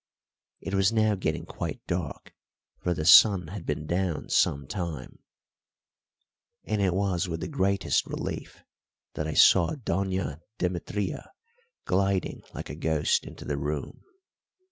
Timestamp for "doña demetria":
9.75-11.31